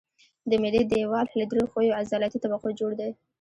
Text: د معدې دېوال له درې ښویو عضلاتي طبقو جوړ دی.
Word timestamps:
د 0.49 0.51
معدې 0.61 0.81
دېوال 0.91 1.27
له 1.39 1.45
درې 1.51 1.63
ښویو 1.71 1.97
عضلاتي 1.99 2.37
طبقو 2.43 2.69
جوړ 2.79 2.91
دی. 2.99 3.11